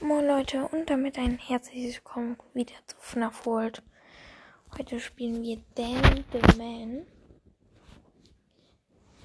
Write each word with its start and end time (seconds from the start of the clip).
Moin 0.00 0.28
Leute 0.28 0.68
und 0.68 0.88
damit 0.90 1.18
ein 1.18 1.38
herzliches 1.38 1.96
Willkommen 1.96 2.36
wieder 2.54 2.74
zu 2.86 2.94
FNAF 3.00 3.44
World. 3.46 3.82
Heute 4.78 5.00
spielen 5.00 5.42
wir 5.42 5.60
Dan 5.74 6.24
the 6.30 6.56
Man. 6.56 7.04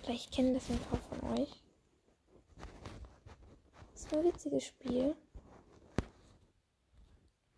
Vielleicht 0.02 0.34
kennen 0.34 0.56
das 0.56 0.68
ein 0.72 0.80
paar 0.80 1.00
von 1.00 1.38
euch. 1.38 1.62
Das 3.92 4.02
ist 4.02 4.14
ein 4.14 4.24
witziges 4.24 4.66
Spiel. 4.66 5.16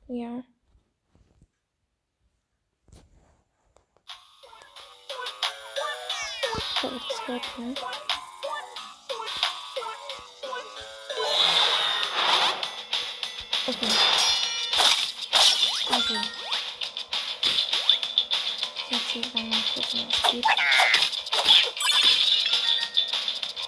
Ja. 0.08 0.44
Oh, 6.84 7.00
das 7.10 7.28
hört 7.28 7.60
man. 7.60 7.76
Okay. 13.68 13.88
Also. 15.92 16.16
Ich 18.78 18.92
erzähle 18.92 19.44
mal 19.44 19.58
kurz, 19.74 19.94
was 19.96 20.32
geht. 20.32 20.46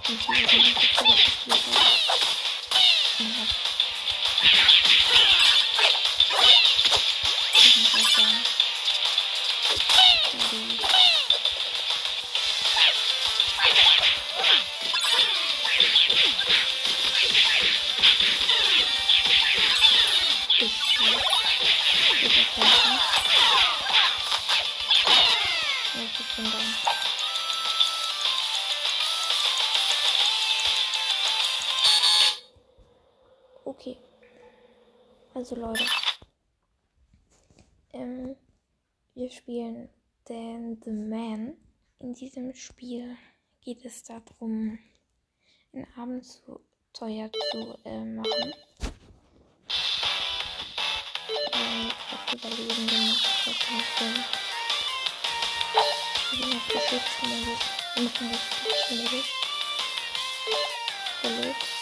Und 0.07 0.19
wie 0.29 0.43
ich 0.43 0.47
diese 0.47 0.87
Folge 0.93 1.67
Also 35.49 35.61
Leute. 35.61 35.85
Ähm, 37.93 38.35
wir 39.13 39.31
spielen 39.31 39.87
Dan 40.25 40.77
the 40.83 40.91
Man. 40.91 41.55
In 41.99 42.13
diesem 42.13 42.53
Spiel 42.53 43.15
geht 43.61 43.85
es 43.85 44.03
darum, 44.03 44.77
ein 45.71 45.87
Abenteuer 45.95 47.31
zu 47.31 47.79
äh, 47.85 48.03
machen. 48.03 48.53
Ähm, 51.53 51.91
auf 52.11 52.33
Überleben 52.33 52.87
gemacht. 52.87 53.45
Das 53.45 53.55
wir 56.29 56.43
sind 56.43 56.55
auf 56.55 56.67
Geschichtsmodus. 56.67 57.61
Wir 57.95 58.03
machen 58.03 58.31
Geschichtsmodus. 58.31 59.27
Hallo? 61.23 61.47
Ja. 61.47 61.76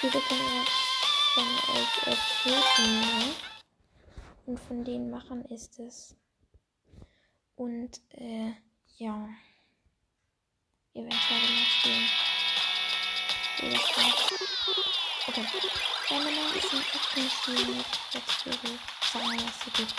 Viele 0.00 0.12
kennen 0.12 0.66
von 1.34 1.44
euch 1.76 2.06
erzählen 2.06 3.00
mir. 3.00 3.34
Und 4.46 4.58
von 4.58 4.82
den 4.82 5.10
Machern 5.10 5.44
ist 5.44 5.78
es. 5.78 6.16
Und, 7.54 8.00
äh, 8.12 8.54
ja. 8.96 9.28
Ihr 10.94 11.02
werdet 11.02 11.20
gerade 11.28 11.46
das 13.60 13.96
war. 13.96 14.06
Okay. 15.28 15.46
Meinung 16.10 16.54
ist 16.56 16.72
ein 16.72 16.80
Actionspiel 16.80 17.74
mit 17.76 17.86
Backstory. 18.14 18.78
Sagen 19.12 19.32
wir, 19.32 19.46
was 19.46 19.60
sie 19.64 19.70
gibt. 19.70 19.94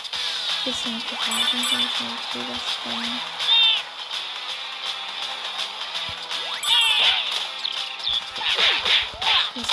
Bisschen 0.64 1.00
Verfahren 1.00 1.64
sind 1.70 1.90
schon 1.92 2.42
drüber 2.42 2.58
springen. 2.58 3.51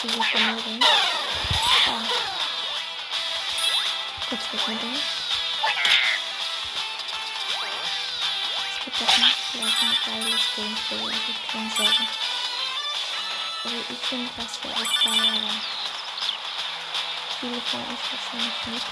Muss 0.02 0.14
diese 0.14 0.24
Vermögen. 0.24 0.80
Ah. 0.82 2.04
Kurz 4.30 4.42
weg 4.54 4.68
mit 4.70 4.82
dem. 4.82 4.96
Es 8.78 8.86
gibt 8.86 9.02
auch 9.02 9.18
noch 9.18 9.36
vielleicht 9.52 9.82
ein 9.84 9.98
geiles 10.06 10.42
Gameplay, 10.56 11.04
also 11.04 11.32
keine 11.52 11.70
Sorge. 11.76 12.08
Also 13.66 13.76
ich 13.90 14.00
finde 14.08 14.30
das 14.38 14.56
für 14.56 14.70
euch 14.70 14.94
geil, 15.04 15.30
aber 15.36 15.54
viele 17.42 17.62
von 17.62 17.82
euch 17.82 18.04
wahrscheinlich 18.12 18.66
nicht. 18.68 18.88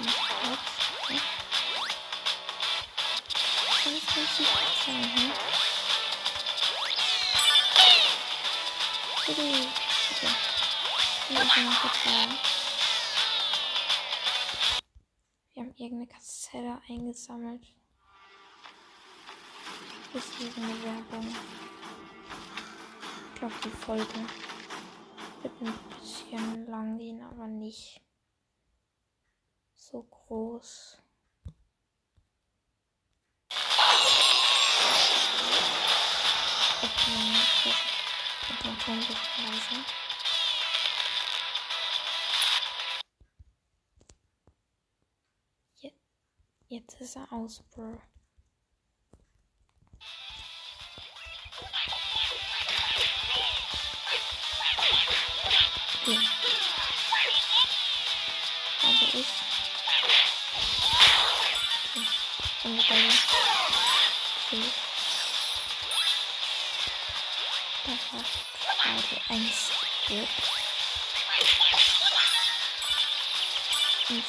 Nicht 0.00 0.18
kurz, 0.28 0.66
ne? 1.08 1.20
Alles 3.86 4.06
ganz 4.14 4.36
gut 4.36 4.48
sein, 4.84 5.04
hm? 5.16 5.55
Wir 9.26 9.34
haben 15.56 15.74
irgendeine 15.76 16.06
Kassette 16.06 16.80
eingesammelt. 16.88 17.66
Deswegen 20.14 20.62
eine 20.62 20.80
Werbung. 20.84 21.36
Ich 23.34 23.38
glaube, 23.40 23.54
die 23.64 23.70
Folge 23.70 24.26
wird 25.42 25.60
ein 25.60 25.76
bisschen 25.98 26.66
lang 26.66 26.96
gehen, 26.96 27.20
aber 27.24 27.48
nicht 27.48 28.00
so 29.74 30.04
groß. 30.04 30.98
Okay, 36.82 37.95
jetzt 46.76 47.00
ist 47.00 47.16
er 47.16 47.32
aus, 47.32 47.62
Bro. 47.74 48.00
Ja. 56.06 56.20
Also 58.82 59.18
ich. 59.18 59.26
Okay. 62.64 63.08
Und 63.08 63.35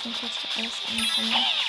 Und 0.03 0.15
ich 0.15 0.21
muss 0.21 0.31
jetzt 0.43 0.57
alles 0.57 0.73
anfangen. 0.87 1.66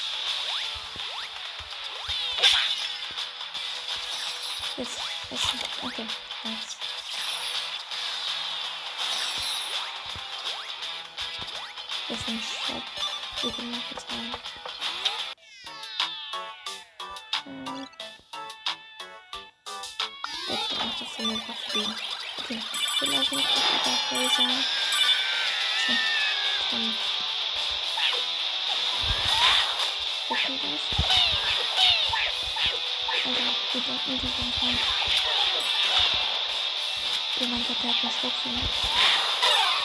Jemand 37.58 37.70
hat 37.70 37.86
einen 37.86 38.12
Stockchen. 38.12 38.54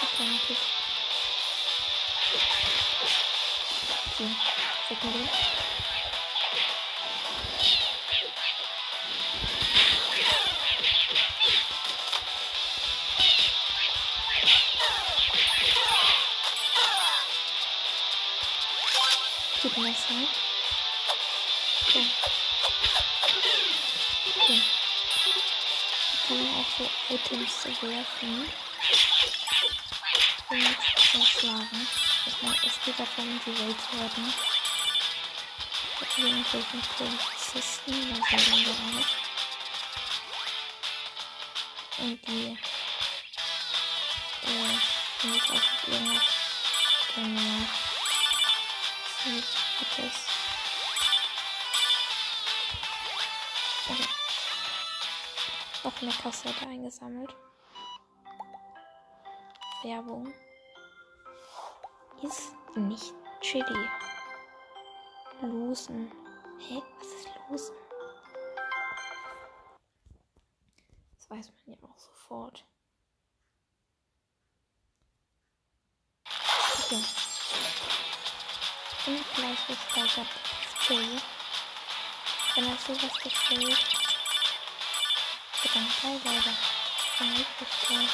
Ich 0.03 0.17
kann 0.17 0.31
nicht. 0.31 0.43
Okay, 4.11 4.29
checken 4.87 5.13
wir 5.13 5.19
den. 5.19 5.29
Gib 5.29 5.29
mir 5.29 5.29
das 5.29 5.31
mal. 5.31 5.57
So. 5.57 5.62
Items 27.25 27.61
zu 27.61 27.69
werfen 27.87 28.45
und 30.49 30.65
erschlagen. 31.21 31.87
Es 32.65 32.75
geht 32.83 32.99
darum, 32.99 33.39
die 33.45 33.59
Welt 33.59 33.77
zu 33.79 33.97
retten. 33.97 34.33
Irgendwelchen 36.17 36.81
Polizisten, 36.97 37.95
da 38.29 38.37
sehen 38.37 38.65
wir 38.65 38.73
auch. 38.99 39.11
Und 41.99 42.19
die 42.27 42.57
äh, 44.43 45.27
nicht 45.27 45.51
auf 45.51 45.87
irgendwas 45.87 46.23
genau. 47.15 47.92
Noch 55.83 56.01
eine 56.01 56.11
Kassette 56.11 56.65
eingesammelt. 56.65 57.35
Werbung 59.83 60.33
ist 62.21 62.53
nicht 62.75 63.13
Chili. 63.41 63.89
Losen. 65.41 66.09
Hä? 66.59 66.81
Was 66.99 67.07
ist 67.07 67.29
Losen? 67.49 67.75
Das 71.17 71.29
weiß 71.29 71.51
man 71.65 71.75
ja 71.75 71.83
auch 71.83 71.97
sofort. 71.97 72.65
Okay. 76.79 77.03
Und 79.05 79.35
gleich 79.35 79.67
gesteigert 79.67 80.27
Chili. 80.79 81.21
Wenn 82.55 82.71
euch 82.71 82.79
sowas 82.79 83.19
gefällt, 83.21 84.02
dann 85.71 85.87
geil, 86.01 86.19
Leute. 86.25 86.57
Dann 87.19 87.29
richtig 87.31 87.67
toll. 87.87 88.07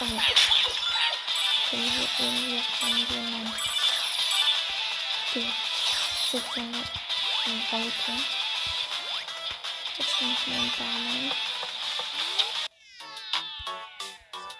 Oh. 0.00 0.04
irgendwie 2.18 2.62
reingehen. 2.82 3.52
Jetzt 5.34 6.30
so 6.30 6.40
eine, 6.56 6.84
Jetzt 9.98 10.22
noch 10.22 10.46
ein 10.46 10.72
Damen. 10.78 11.32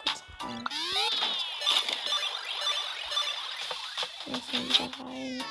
Kurz 0.03 0.23
rein. 0.41 0.65
Müssen 4.27 4.69
wieder 4.69 4.91
rein. 4.99 5.45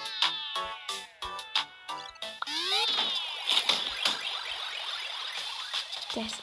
Der 6.16 6.26
ist 6.26 6.42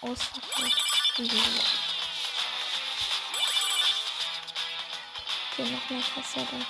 ausverkauft. 0.00 0.76
Okay, 5.52 5.70
noch 5.70 5.90
mehr 5.90 6.02
Kassette. 6.14 6.66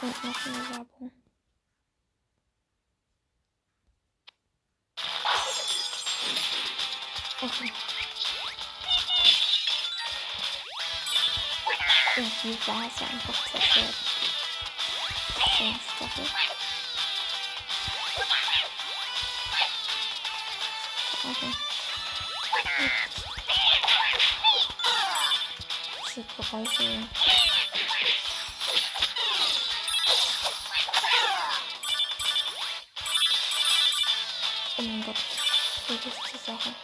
Und 0.00 0.24
noch 0.24 0.46
mehr 0.46 0.70
Werbung. 0.70 1.29
Irgendwie 12.60 12.66
war 12.66 12.86
es 12.86 13.00
einfach 13.02 13.50
zerstört. 13.50 13.94
Staffel. 15.96 16.24
Okay. 21.30 21.52
Oh 34.76 34.82
mein 34.82 35.04
Gott, 35.04 35.16
ist 36.06 36.32
die 36.32 36.38
Sache. 36.38 36.74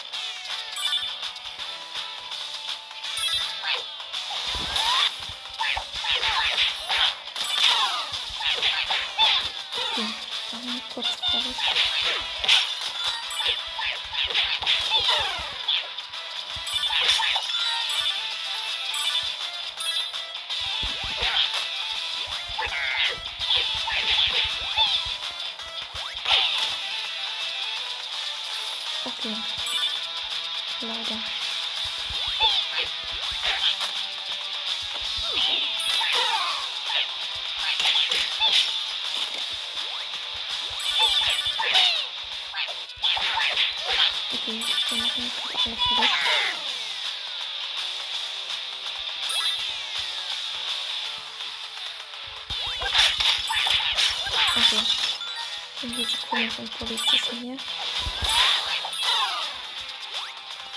Komischen 56.57 56.79
Polizisten 56.79 57.37
hier. 57.39 57.57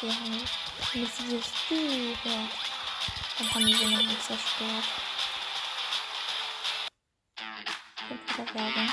Wir 0.01 0.13
haben 0.13 0.45
Du 0.91 0.99
hört. 2.23 2.51
Dann 3.37 3.53
haben 3.53 3.65
wir 3.65 3.77
sie 3.77 3.85
noch 3.85 4.03
nicht 4.03 4.23
zerstört. 4.23 4.85
Und 8.09 8.37
wieder 8.37 8.55
Werbung. 8.55 8.89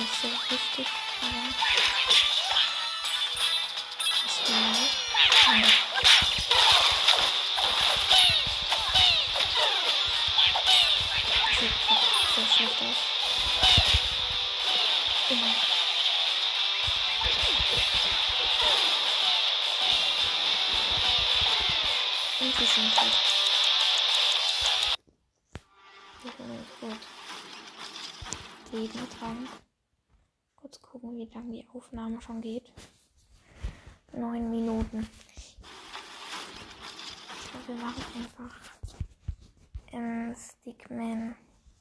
Nicht 0.00 0.14
so 0.22 0.28
wichtig, 0.28 0.86
aber 1.20 1.44
ist 4.26 4.40
genau. 4.46 4.78
Ja. 5.58 5.66
Sieht 11.58 11.76
sehr 12.34 12.46
schlecht 12.46 12.80
aus. 12.80 13.00
Immer. 15.28 15.54
Und 22.40 22.58
die 22.58 22.64
sind 22.64 22.96
halt. 23.00 23.29
Aufnahme 31.74 32.20
schon 32.20 32.40
geht. 32.40 32.72
Neun 34.12 34.50
Minuten. 34.50 34.98
Und 37.52 37.68
wir 37.68 37.74
machen 37.76 38.04
einfach 38.16 38.60
im 39.92 40.34
Stickman 40.34 41.36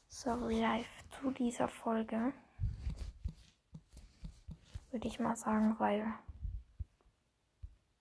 Sorry 0.08 0.62
Live 0.62 0.88
zu 1.19 1.31
dieser 1.31 1.67
Folge. 1.67 2.34
Würde 4.91 5.08
ich 5.08 5.19
mal 5.19 5.36
sagen, 5.36 5.75
weil. 5.79 6.13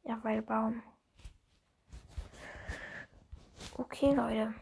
Ja, 0.05 0.19
weil 0.23 0.43
Baum. 0.43 0.83
Okay, 3.77 4.15
Leute. 4.15 4.55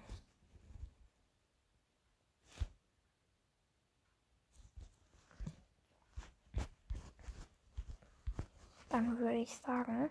Dann 8.96 9.18
würde 9.18 9.36
ich 9.36 9.54
sagen, 9.58 10.08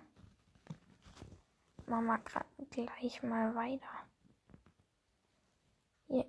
machen 1.88 2.06
wir 2.06 2.66
gleich 2.70 3.24
mal 3.24 3.56
weiter. 3.56 3.90
Hier 6.06 6.28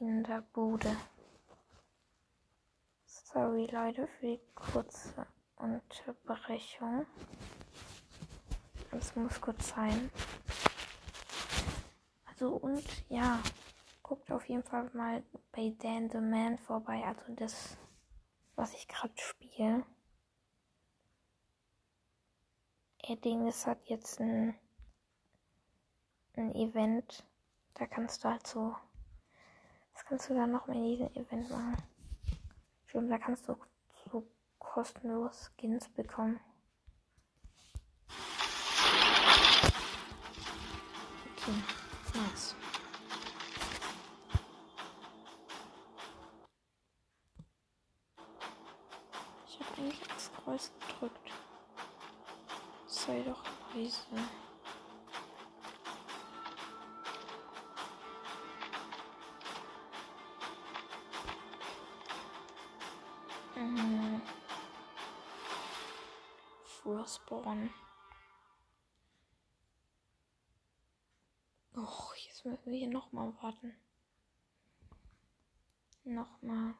in 0.00 0.24
der 0.24 0.40
Bude. 0.52 0.96
Sorry 3.04 3.68
Leute 3.70 4.08
für 4.18 4.26
die 4.26 4.40
kurze 4.52 5.28
Unterbrechung. 5.54 7.06
Es 8.90 9.14
muss 9.14 9.40
kurz 9.40 9.68
sein. 9.68 10.10
Also 12.24 12.48
und 12.48 12.82
ja, 13.10 13.40
guckt 14.02 14.32
auf 14.32 14.44
jeden 14.48 14.64
Fall 14.64 14.90
mal 14.92 15.22
bei 15.52 15.72
Dan 15.78 16.10
the 16.10 16.18
Man 16.18 16.58
vorbei. 16.58 17.04
Also 17.04 17.32
das, 17.36 17.76
was 18.56 18.74
ich 18.74 18.88
gerade 18.88 19.14
spiele. 19.16 19.86
Edding, 23.04 23.48
es 23.48 23.66
hat 23.66 23.88
jetzt 23.88 24.20
ein, 24.20 24.54
ein 26.36 26.54
Event. 26.54 27.24
Da 27.74 27.86
kannst 27.86 28.22
du 28.22 28.28
halt 28.28 28.46
so. 28.46 28.76
Was 29.92 30.04
kannst 30.04 30.30
du 30.30 30.34
da 30.34 30.46
noch 30.46 30.68
in 30.68 30.84
diesem 30.84 31.08
Event 31.16 31.50
machen? 31.50 31.82
Stimmt, 32.86 33.10
da 33.10 33.18
kannst 33.18 33.48
du 33.48 33.56
so 34.08 34.24
kostenlos 34.60 35.50
Skins 35.56 35.88
bekommen. 35.88 36.38
Okay, 41.36 41.62
nice. 42.14 42.54
Ich 49.48 49.58
habe 49.58 49.76
eigentlich 49.76 50.00
das 50.08 50.32
Kreuz 50.34 50.70
gedrückt. 50.86 51.31
Sei 53.06 53.20
doch 53.24 53.42
leise. 53.74 53.98
Mhm. 63.56 64.22
Frostborn. 66.64 67.70
Och, 71.74 72.14
jetzt 72.16 72.44
müssen 72.44 72.70
wir 72.70 72.78
hier 72.78 72.88
nochmal 72.88 73.32
warten. 73.40 73.74
Nochmal. 76.04 76.74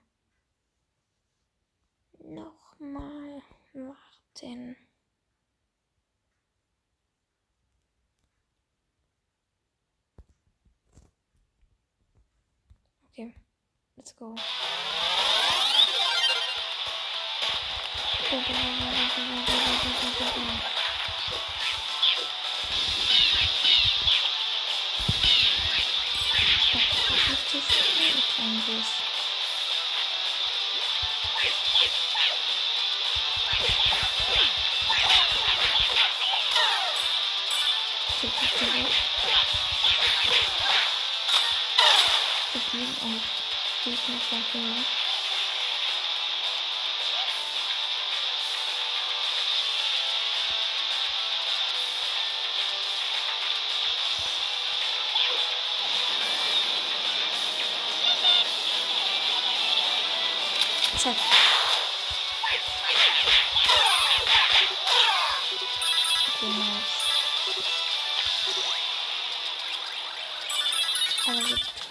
Nochmal 2.21 3.43
warten. 3.73 4.77
Okay, 13.13 13.35
let's 13.97 14.11
go. 14.23 14.35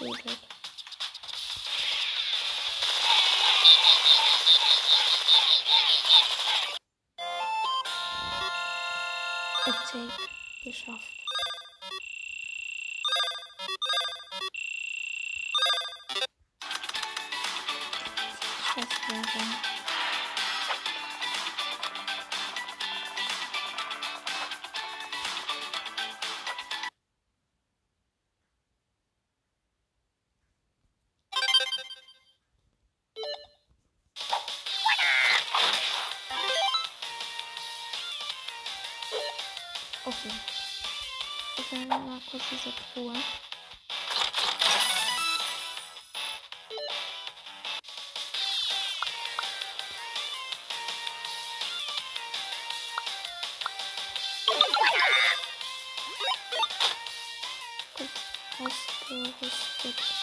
Getötet. 0.02 0.38
Attack 9.64 10.30
geschafft. 10.64 11.12
Scheiße. 18.74 18.88
Okay. 19.08 19.71
Truhe. 42.94 43.12
Gut 57.96 58.08
ausgerüstet. 58.58 60.21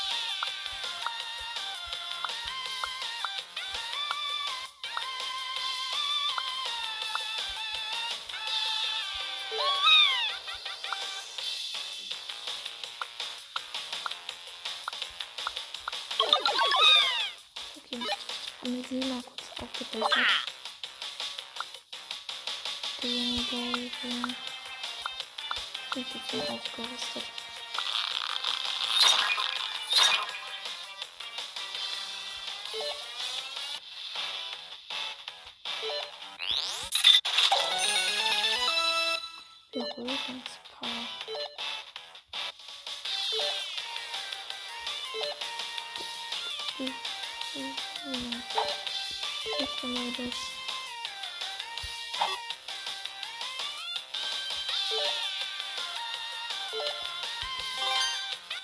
Das. 49.90 50.36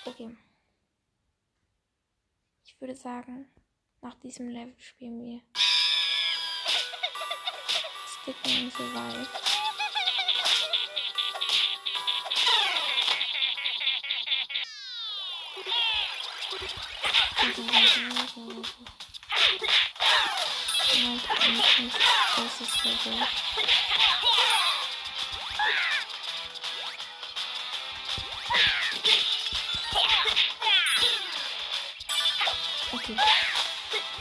Okay. 0.04 0.36
Ich 2.64 2.80
würde 2.80 2.94
sagen, 2.94 3.50
nach 4.02 4.14
diesem 4.20 4.50
Level 4.50 4.74
spielen 4.78 5.20
wir 5.20 5.40
Stick 8.22 8.36
and 8.44 8.72
Survive. 8.72 9.45
Level. 23.06 23.26
Okay. 32.92 33.16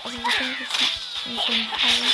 Also 0.04 0.18
wir 0.18 0.32
sind 0.32 0.60
jetzt 0.60 0.82
in 1.26 1.36
so 1.36 1.54
einem 1.54 1.72
Haus. 1.72 2.14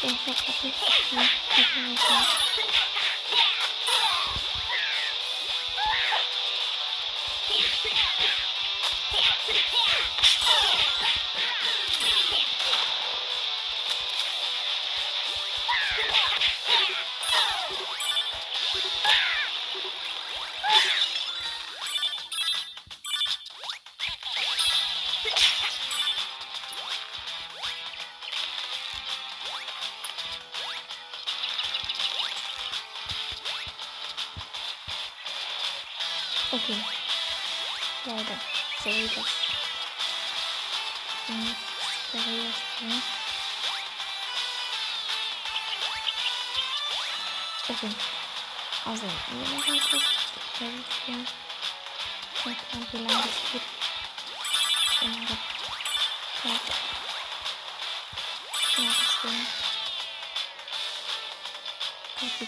Ich 0.00 0.10
hab 0.12 0.26
nicht 0.26 0.46
gesehen. 0.46 0.74
Okay. 1.90 2.97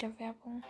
Wieder 0.01 0.19
Werbung. 0.19 0.63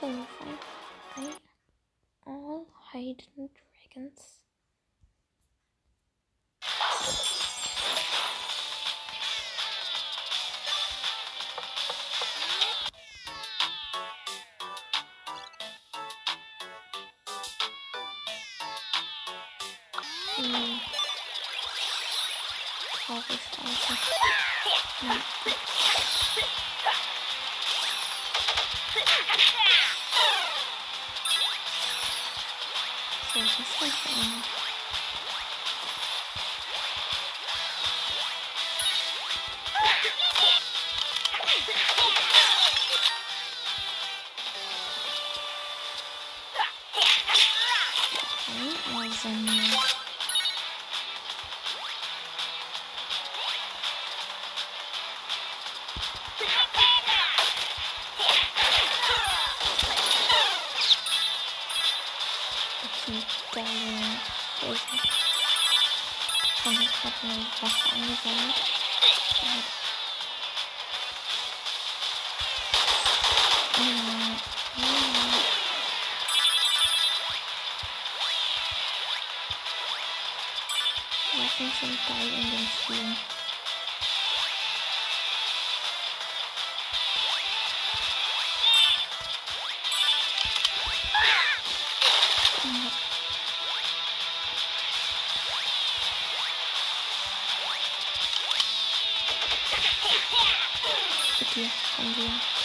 Find 0.00 0.26
I 1.16 1.34
all 2.24 2.66
hidden 2.92 3.50
dragons? 3.92 4.39
Okay, 101.42 101.70
haben 101.96 102.14
wir. 102.16 102.59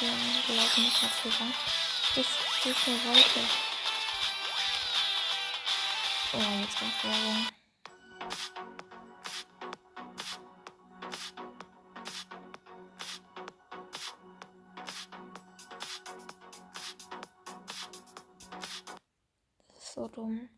Heil. 0.00 0.08
Wir 0.46 0.56
laufen 0.56 0.84
nicht 0.84 1.02
mehr 1.02 1.10
zusammen. 1.22 1.54
Bis, 2.14 2.26
bis 2.64 2.86
wir 2.86 3.04
wollte. 3.04 3.40
Oh, 6.34 6.60
jetzt 6.60 6.78
kommt 6.78 7.04
Werbung. 7.04 7.46
Ist 19.74 19.94
so 19.94 20.08
dumm. 20.08 20.48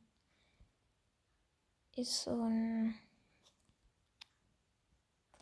Ist 1.97 2.23
so 2.25 2.31
ein 2.31 2.99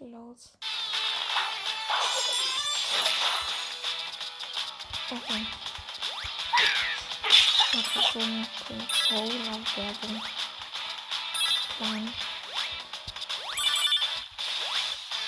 los. 0.00 0.58
Okay. 5.10 5.46
Das 7.72 7.96
ist 7.96 8.12
so 8.12 8.18
ein 8.18 8.46
Controller-Werbung. 8.66 10.22
Klein. 11.76 12.12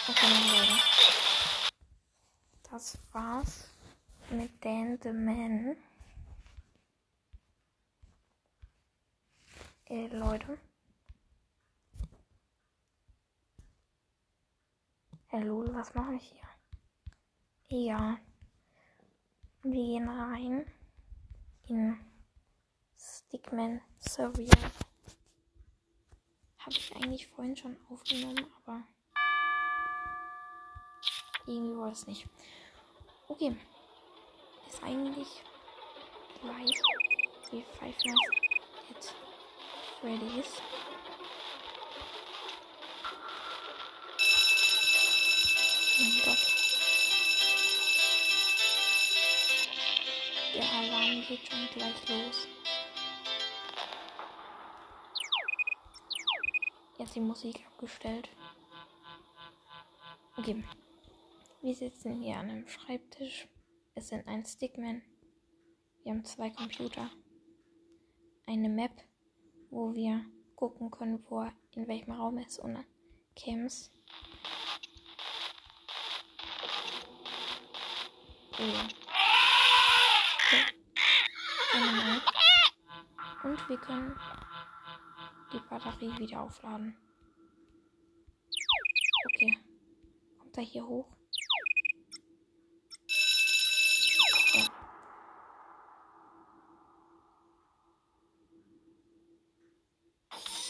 Okay, 0.06 0.32
Leute. 0.58 0.82
Das 2.70 2.98
war's 3.12 3.68
mit 4.30 4.62
Dan 4.62 4.98
the 5.02 5.12
Man. 5.12 5.76
Äh, 9.86 10.08
Leute. 10.08 10.58
Lul, 15.32 15.72
was 15.74 15.94
mache 15.94 16.14
ich 16.14 16.34
hier? 17.68 17.78
Ja. 17.78 18.18
Wir 19.62 19.72
gehen 19.72 20.08
rein 20.08 20.64
in 21.68 22.00
Stickman 22.96 23.82
Surreal. 23.98 24.48
Habe 26.60 26.70
ich 26.70 26.96
eigentlich 26.96 27.26
vorhin 27.26 27.54
schon 27.54 27.76
aufgenommen, 27.90 28.46
aber 28.64 28.82
irgendwie 31.46 31.76
war 31.76 31.92
es 31.92 32.06
nicht. 32.06 32.26
Okay. 33.28 33.54
Ist 34.66 34.82
eigentlich 34.82 35.42
gleich 36.40 36.82
wie 37.50 37.62
Five 37.78 38.04
Nights 38.06 39.08
at 39.10 39.14
Freddy's. 40.00 40.62
Mein 45.98 46.22
Gott. 46.24 46.49
Der 50.52 50.64
Alarm 50.64 51.22
geht 51.28 51.46
schon 51.46 51.68
gleich 51.72 52.08
los. 52.08 52.48
Jetzt 56.98 57.14
die 57.14 57.20
Musik 57.20 57.64
abgestellt. 57.66 58.28
Okay. 60.36 60.64
Wir 61.62 61.74
sitzen 61.74 62.20
hier 62.20 62.36
an 62.38 62.50
einem 62.50 62.68
Schreibtisch. 62.68 63.46
Es 63.94 64.08
sind 64.08 64.26
ein 64.26 64.44
Stickman. 64.44 65.02
Wir 66.02 66.12
haben 66.12 66.24
zwei 66.24 66.50
Computer. 66.50 67.10
Eine 68.46 68.68
Map, 68.68 68.92
wo 69.70 69.94
wir 69.94 70.24
gucken 70.56 70.90
können, 70.90 71.24
wo 71.28 71.48
in 71.76 71.86
welchem 71.86 72.12
Raum 72.12 72.38
ist 72.38 72.58
und 72.58 72.84
Cams. 73.36 73.90
Okay. 78.52 78.99
Und 83.42 83.68
wir 83.68 83.78
können 83.78 84.14
die 85.52 85.58
Batterie 85.68 86.18
wieder 86.18 86.42
aufladen. 86.42 86.96
Okay. 89.26 89.58
Kommt 90.38 90.58
er 90.58 90.62
hier 90.62 90.86
hoch? 90.86 91.08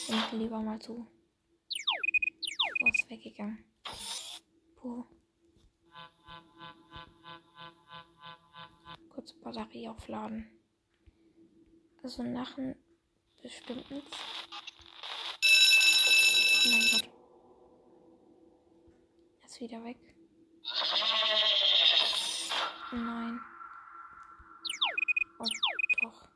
Ich 0.08 0.32
lieber 0.32 0.60
mal 0.60 0.78
zu. 0.80 1.06
Wo 2.80 2.88
ist 2.88 3.10
weggegangen? 3.10 3.64
Puh. 4.76 5.04
Kurz 9.12 9.32
Batterie 9.40 9.88
aufladen. 9.88 10.59
Also 12.02 12.22
nach 12.22 12.56
einem 12.56 12.74
bestimmten. 13.42 14.02
Oh 16.64 16.68
mein 16.70 16.88
Gott. 16.92 17.10
Er 19.40 19.46
ist 19.46 19.60
wieder 19.60 19.84
weg. 19.84 19.98
Nein. 22.92 23.40
Oh, 25.38 25.44
doch. 26.02 26.28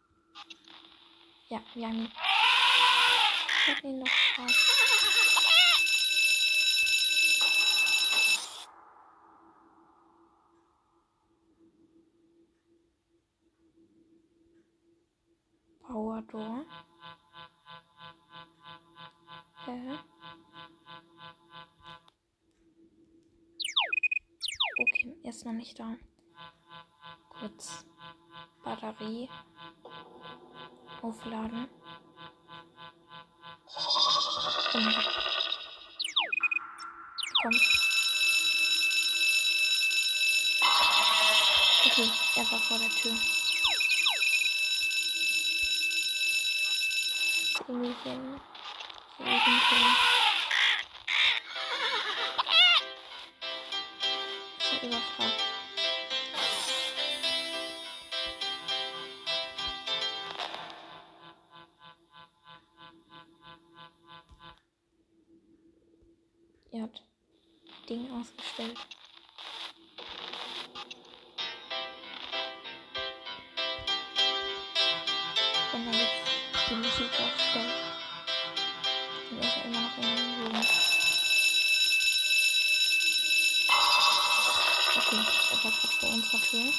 Ja, 1.48 1.62
wir 1.74 1.86
haben 1.86 1.98
ihn. 1.98 2.12
Ich 3.66 3.74
hab 3.74 3.84
ihn 3.84 3.98
noch 4.00 4.08
fast. 4.36 4.74
Power 15.86 16.22
Door. 16.22 16.64
Hä? 19.66 19.98
Okay, 24.78 25.16
er 25.22 25.30
ist 25.30 25.44
noch 25.44 25.52
nicht 25.52 25.78
da. 25.78 25.96
Kurz 27.28 27.84
Batterie 28.64 29.28
aufladen. 31.02 31.68
Gott. 34.72 34.94
Kommt. 37.42 37.62
Okay, 41.86 42.10
er 42.36 42.50
war 42.50 42.58
vor 42.58 42.78
der 42.78 42.88
Tür. 42.88 43.43
Irgendwie. 47.66 47.94
Hier 54.58 54.90
er. 54.90 55.32
Er 66.72 66.82
hat 66.82 67.02
Ding 67.88 68.10
ausgestellt. 68.12 68.78
Musik 76.94 77.10
aufstellt, 77.20 77.74
dann 79.30 79.38
ist 79.40 79.56
er 79.56 79.64
immer 79.64 79.80
noch 79.80 79.98
in 79.98 80.04
Room. 80.44 80.64
Okay, 84.96 85.22
er 85.50 85.64
war 85.64 85.72
gerade 85.72 85.94
vor 85.98 86.08
unserer 86.10 86.40
Tür. 86.42 86.72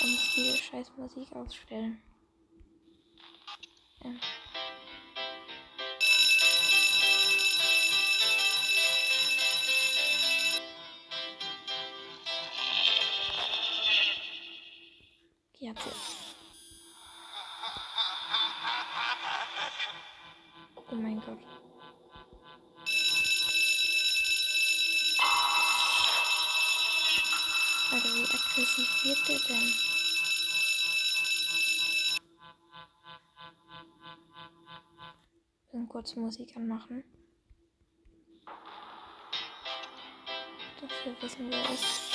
Er 0.00 0.06
muss 0.06 0.34
diese 0.36 0.56
scheiß 0.56 0.92
Musik 0.96 1.32
ausstellen. 1.32 2.00
Dann 35.88 35.92
kurz 35.92 36.16
Musik 36.16 36.54
anmachen. 36.54 37.02
Wir 41.04 41.22
wissen, 41.22 41.50
er 41.50 41.62
ist. 41.72 42.12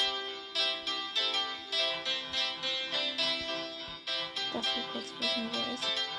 Dass 4.54 4.66
wir 4.76 4.84
kurz 4.92 5.12
wissen, 5.20 5.50
wo 5.52 5.58
er 5.58 5.74
ist. 5.74 6.13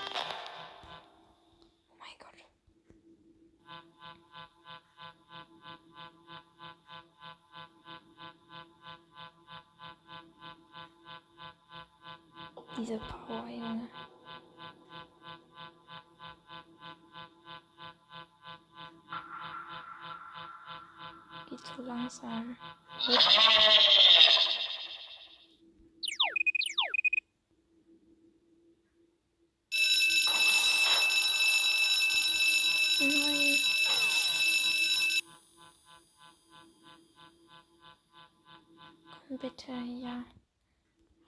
Bitte, 39.38 39.72
ja. 39.72 40.24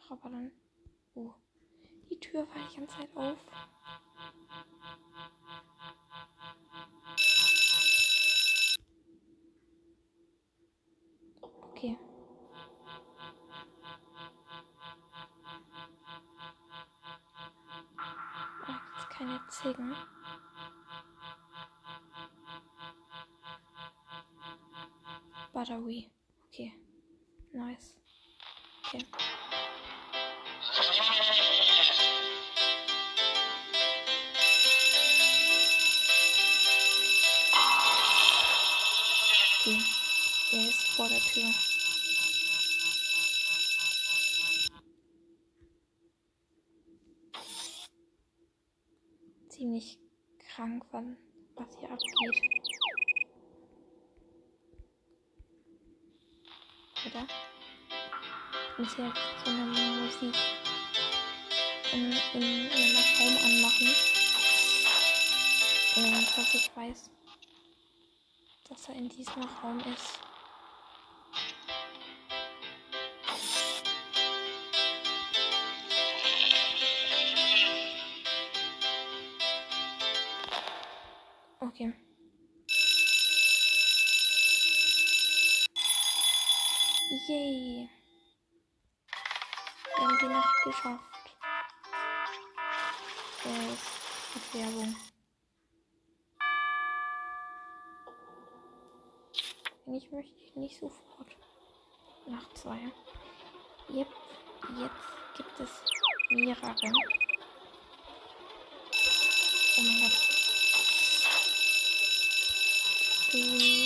Ach, 0.03 0.11
aber 0.13 0.31
dann. 0.31 0.53
Oh. 1.15 1.33
Die 2.11 2.19
Tür 2.21 2.47
war 2.49 2.69
die 2.71 2.77
ganze 2.77 2.97
Zeit 2.97 3.17
auf. 3.17 3.39
Okay. 11.41 11.99
Ziegen. 19.49 19.95
Battery. 25.53 26.11
Okay. 26.49 26.73
Nice. 27.57 27.95
Okay. 28.85 29.03
Okay. 39.61 39.79
Er 40.53 40.69
ist 40.69 40.87
vor 40.89 41.09
der 41.09 41.19
Tür. 41.21 41.51
Ziemlich 49.49 49.99
krank, 50.55 50.85
was 50.93 51.79
hier 51.79 51.91
abgeht. 51.91 52.43
Oder? 57.07 57.46
Muss 58.79 58.95
hier 58.95 59.13
so 59.43 59.51
eine 59.51 59.65
Musik 59.65 60.35
in, 61.93 62.13
in 62.35 62.71
einem 62.71 62.97
Raum 63.19 63.39
anmachen. 63.45 63.95
Und 65.97 66.37
dass 66.37 66.55
ich 66.55 66.71
weiß, 66.77 67.11
dass 68.69 68.89
er 68.89 68.95
in 68.97 69.09
diesem 69.09 69.43
Raum 69.63 69.79
ist. 69.81 70.16
Mehrere. 106.83 107.09
Oh 109.79 109.83
mein 109.83 110.01
Gott. 110.01 110.13
Du. 113.33 113.86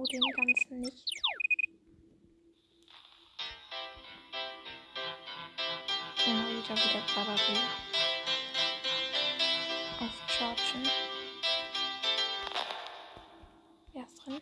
Vertraue 0.00 0.06
dem 0.06 0.22
Ganzen 0.36 0.80
nicht. 0.80 1.04
Ja, 6.26 6.34
wieder 6.34 6.76
wieder 6.76 7.02
Batterie. 7.14 7.58
Aufchargen. 10.00 10.90
Wer 13.92 14.04
ist 14.04 14.26
drin? 14.26 14.40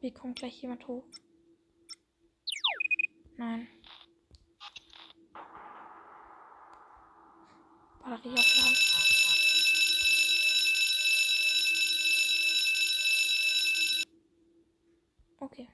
Hier 0.00 0.14
kommt 0.14 0.38
gleich 0.38 0.62
jemand 0.62 0.86
hoch. 0.86 1.04
Nein. 3.38 3.68
Batterie 8.00 8.32
aufladen. 8.32 8.76
Okay. 15.38 15.68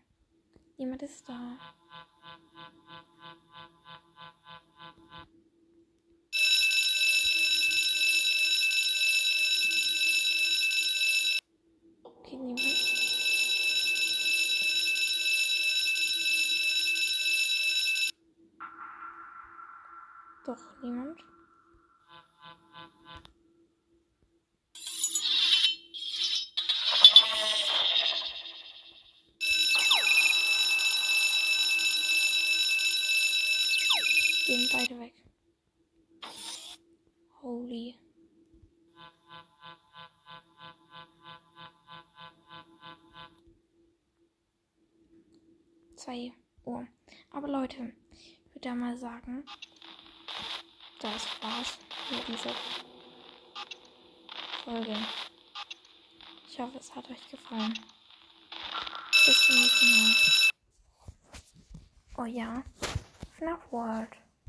Niemand 0.77 1.03
ist 1.03 1.29
da. 1.29 1.59
Okay, 12.03 12.37
niemand. 12.39 12.93
Doch, 20.53 20.83
niemand. 20.83 21.19
Gehen 34.45 34.69
beide 34.71 35.01
weg. 35.01 35.15
Holy. 37.41 37.99
Zwei 45.97 46.35
Uhr. 46.67 46.87
Aber 47.31 47.49
Leute, 47.49 47.95
ich 48.11 48.55
würde 48.55 48.69
da 48.69 48.75
mal 48.75 48.99
sagen, 48.99 49.47
das 51.03 51.27
war's 51.43 51.79
mit 52.11 52.29
dieser 52.29 52.55
Folge. 54.65 54.97
Ich 56.49 56.61
hoffe, 56.61 56.79
es 56.79 56.95
hat 56.95 57.11
euch 57.11 57.29
gefallen. 57.29 57.75
Bis 59.27 59.47
zum 59.47 59.57
nächsten 59.57 59.91
Mal. 59.91 60.15
Oh 62.19 62.25
ja, 62.25 62.63
FNAF 63.37 63.73
World. 63.73 64.22